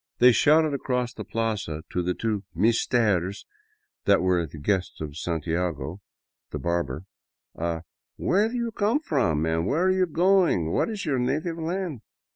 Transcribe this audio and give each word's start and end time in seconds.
They 0.17 0.31
shouted 0.31 0.73
across 0.73 1.13
the 1.13 1.23
plaza 1.23 1.83
to 1.91 2.01
the 2.01 2.15
two" 2.15 2.43
meestares" 2.59 3.45
that 4.05 4.23
were 4.23 4.47
the 4.47 4.57
guests 4.57 4.99
of 4.99 5.15
Santiago, 5.15 6.01
the 6.49 6.57
barber, 6.57 7.03
a" 7.53 7.83
Where 8.15 8.49
do 8.49 8.55
you 8.55 8.71
come 8.71 8.97
f 9.05 9.11
rom 9.11 9.43
where 9.43 9.83
are 9.83 9.91
you 9.91 10.07
going 10.07 10.71
what 10.71 10.89
is 10.89 11.05
your 11.05 11.19
native 11.19 11.59
land 11.59 12.01